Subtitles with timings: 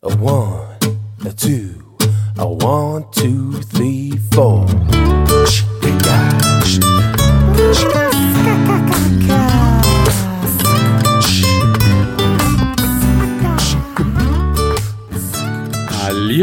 [0.00, 0.78] A one,
[1.26, 1.74] a two,
[2.38, 4.64] a one, two, three, four.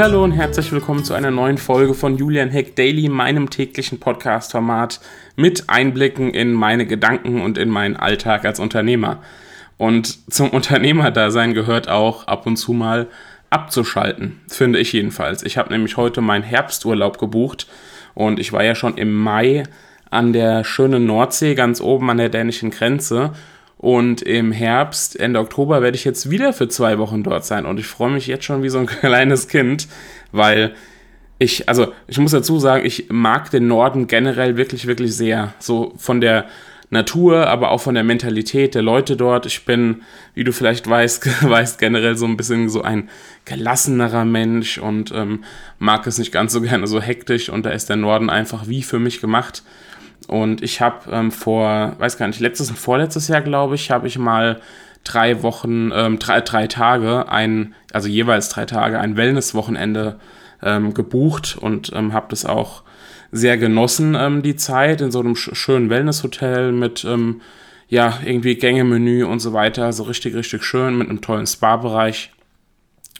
[0.00, 4.98] Hallo und herzlich willkommen zu einer neuen Folge von Julian Heck Daily, meinem täglichen Podcast-Format
[5.36, 9.22] mit Einblicken in meine Gedanken und in meinen Alltag als Unternehmer.
[9.76, 13.06] Und zum Unternehmerdasein gehört auch ab und zu mal
[13.54, 15.44] abzuschalten, finde ich jedenfalls.
[15.44, 17.68] Ich habe nämlich heute meinen Herbsturlaub gebucht
[18.14, 19.62] und ich war ja schon im Mai
[20.10, 23.32] an der schönen Nordsee ganz oben an der dänischen Grenze
[23.78, 27.78] und im Herbst, Ende Oktober, werde ich jetzt wieder für zwei Wochen dort sein und
[27.78, 29.86] ich freue mich jetzt schon wie so ein kleines Kind,
[30.32, 30.74] weil
[31.38, 35.54] ich, also ich muss dazu sagen, ich mag den Norden generell wirklich, wirklich sehr.
[35.58, 36.46] So von der
[36.94, 39.44] Natur, aber auch von der Mentalität der Leute dort.
[39.44, 43.10] Ich bin, wie du vielleicht weißt, weißt generell so ein bisschen so ein
[43.44, 45.44] gelassenerer Mensch und ähm,
[45.78, 48.82] mag es nicht ganz so gerne so hektisch und da ist der Norden einfach wie
[48.82, 49.62] für mich gemacht.
[50.26, 54.06] Und ich habe ähm, vor, weiß gar nicht, letztes und vorletztes Jahr, glaube ich, habe
[54.06, 54.60] ich mal
[55.02, 60.18] drei Wochen, ähm, drei, drei Tage, ein, also jeweils drei Tage, ein Wellnesswochenende
[60.62, 62.83] ähm, gebucht und ähm, habe das auch
[63.34, 67.40] sehr genossen, ähm, die Zeit in so einem schönen Wellnesshotel mit, ähm,
[67.88, 69.92] ja, irgendwie Gängemenü und so weiter.
[69.92, 72.30] So richtig, richtig schön mit einem tollen Spa-Bereich.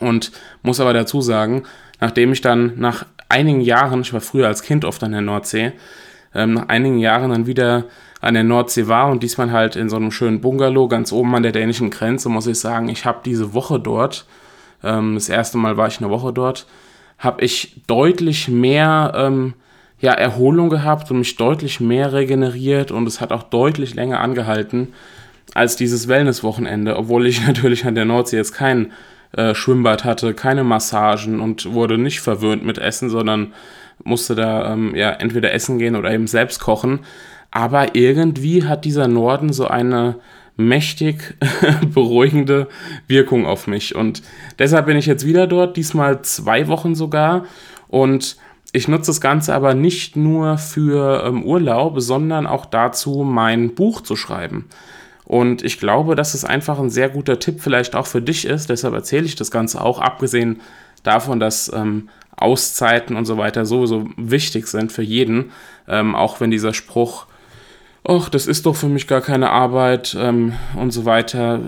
[0.00, 1.64] Und muss aber dazu sagen,
[2.00, 5.72] nachdem ich dann nach einigen Jahren, ich war früher als Kind oft an der Nordsee,
[6.34, 7.84] ähm, nach einigen Jahren dann wieder
[8.22, 11.42] an der Nordsee war und diesmal halt in so einem schönen Bungalow ganz oben an
[11.42, 14.26] der dänischen Grenze, muss ich sagen, ich habe diese Woche dort,
[14.82, 16.66] ähm, das erste Mal war ich eine Woche dort,
[17.18, 19.54] habe ich deutlich mehr ähm,
[20.00, 24.88] ja, Erholung gehabt und mich deutlich mehr regeneriert und es hat auch deutlich länger angehalten
[25.54, 28.92] als dieses Wellness-Wochenende, obwohl ich natürlich an der Nordsee jetzt kein
[29.32, 33.52] äh, Schwimmbad hatte, keine Massagen und wurde nicht verwöhnt mit Essen, sondern
[34.04, 37.00] musste da ähm, ja entweder essen gehen oder eben selbst kochen.
[37.50, 40.16] Aber irgendwie hat dieser Norden so eine
[40.56, 41.36] mächtig
[41.94, 42.68] beruhigende
[43.06, 43.94] Wirkung auf mich.
[43.94, 44.22] Und
[44.58, 47.44] deshalb bin ich jetzt wieder dort, diesmal zwei Wochen sogar.
[47.88, 48.36] Und
[48.72, 54.02] ich nutze das Ganze aber nicht nur für ähm, Urlaub, sondern auch dazu, mein Buch
[54.02, 54.66] zu schreiben.
[55.24, 58.70] Und ich glaube, dass es einfach ein sehr guter Tipp vielleicht auch für dich ist.
[58.70, 60.60] Deshalb erzähle ich das Ganze auch, abgesehen
[61.02, 65.50] davon, dass ähm, Auszeiten und so weiter sowieso wichtig sind für jeden.
[65.86, 67.26] Ähm, auch wenn dieser Spruch,
[68.04, 71.60] ach, das ist doch für mich gar keine Arbeit ähm, und so weiter,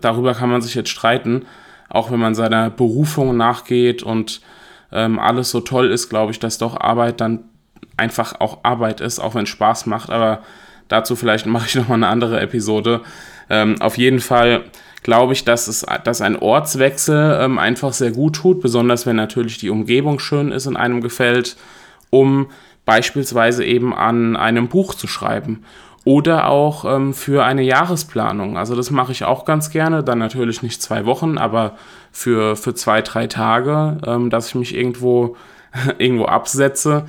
[0.00, 1.44] darüber kann man sich jetzt streiten.
[1.88, 4.40] Auch wenn man seiner Berufung nachgeht und
[4.92, 7.44] ähm, alles so toll ist, glaube ich, dass doch Arbeit dann
[7.96, 10.10] einfach auch Arbeit ist, auch wenn es Spaß macht.
[10.10, 10.42] Aber
[10.88, 13.00] dazu vielleicht mache ich nochmal eine andere Episode.
[13.50, 14.64] Ähm, auf jeden Fall
[15.02, 19.58] glaube ich, dass, es, dass ein Ortswechsel ähm, einfach sehr gut tut, besonders wenn natürlich
[19.58, 21.56] die Umgebung schön ist und einem gefällt,
[22.10, 22.50] um
[22.84, 25.64] beispielsweise eben an einem Buch zu schreiben
[26.04, 28.56] oder auch ähm, für eine Jahresplanung.
[28.58, 31.76] Also das mache ich auch ganz gerne, dann natürlich nicht zwei Wochen, aber
[32.10, 35.36] für, für zwei, drei Tage, ähm, dass ich mich irgendwo,
[35.98, 37.06] irgendwo absetze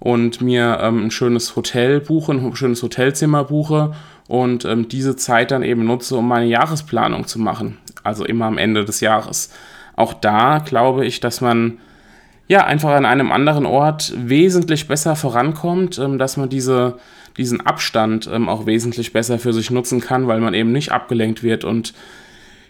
[0.00, 3.92] und mir ähm, ein schönes Hotel buche, ein schönes Hotelzimmer buche
[4.26, 7.78] und ähm, diese Zeit dann eben nutze, um meine Jahresplanung zu machen.
[8.02, 9.52] Also immer am Ende des Jahres.
[9.94, 11.78] Auch da glaube ich, dass man
[12.48, 16.96] ja einfach an einem anderen Ort wesentlich besser vorankommt, ähm, dass man diese
[17.36, 21.42] diesen Abstand ähm, auch wesentlich besser für sich nutzen kann, weil man eben nicht abgelenkt
[21.42, 21.94] wird und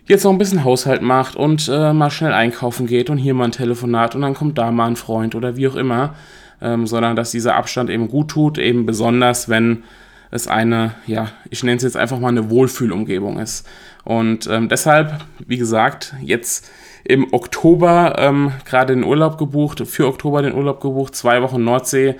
[0.07, 3.45] jetzt noch ein bisschen Haushalt macht und äh, mal schnell einkaufen geht und hier mal
[3.45, 6.15] ein Telefonat und dann kommt da mal ein Freund oder wie auch immer,
[6.61, 9.85] ähm, sondern dass dieser Abstand eben gut tut, eben besonders, wenn
[10.31, 13.69] es eine, ja, ich nenne es jetzt einfach mal eine Wohlfühlumgebung ist.
[14.03, 16.71] Und ähm, deshalb, wie gesagt, jetzt
[17.05, 22.17] im Oktober ähm, gerade den Urlaub gebucht, für Oktober den Urlaub gebucht, zwei Wochen Nordsee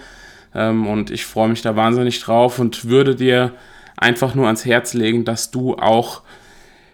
[0.55, 3.53] ähm, und ich freue mich da wahnsinnig drauf und würde dir
[3.97, 6.23] einfach nur ans Herz legen, dass du auch,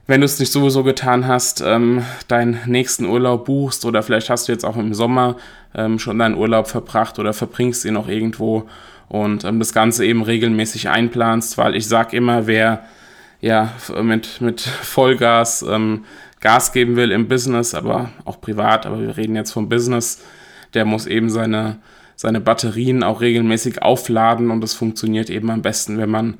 [0.06, 4.48] wenn du es nicht sowieso getan hast, ähm, deinen nächsten Urlaub buchst oder vielleicht hast
[4.48, 5.36] du jetzt auch im Sommer
[5.74, 8.68] ähm, schon deinen Urlaub verbracht oder verbringst ihn noch irgendwo
[9.08, 12.84] und ähm, das Ganze eben regelmäßig einplanst, weil ich sage immer, wer
[13.40, 13.72] ja
[14.02, 16.04] mit, mit Vollgas ähm,
[16.40, 20.22] Gas geben will im Business, aber auch privat, aber wir reden jetzt vom Business,
[20.74, 21.78] der muss eben seine
[22.18, 26.38] seine Batterien auch regelmäßig aufladen und es funktioniert eben am besten, wenn man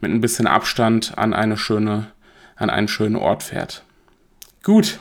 [0.00, 2.06] mit ein bisschen Abstand an eine schöne,
[2.56, 3.82] an einen schönen Ort fährt.
[4.62, 5.00] Gut,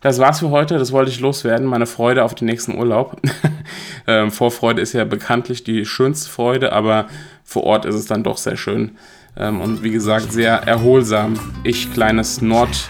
[0.00, 0.78] das war's für heute.
[0.78, 1.66] Das wollte ich loswerden.
[1.66, 3.20] Meine Freude auf den nächsten Urlaub.
[4.06, 7.08] ähm, Vorfreude ist ja bekanntlich die schönste Freude, aber
[7.44, 8.92] vor Ort ist es dann doch sehr schön.
[9.36, 11.38] Ähm, und wie gesagt, sehr erholsam.
[11.64, 12.88] Ich, kleines Nord-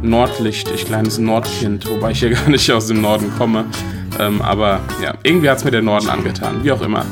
[0.00, 3.66] Nordlicht, ich kleines Nordkind, wobei ich hier gar nicht aus dem Norden komme.
[4.18, 7.04] Ähm, aber ja, irgendwie hat es mir der Norden angetan, wie auch immer.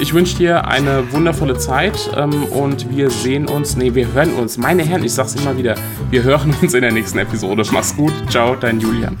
[0.00, 4.56] Ich wünsche dir eine wundervolle Zeit ähm, und wir sehen uns, nee, wir hören uns.
[4.56, 5.74] Meine Herren, ich sag's immer wieder,
[6.10, 7.62] wir hören uns in der nächsten Episode.
[7.70, 9.18] Mach's gut, ciao, dein Julian.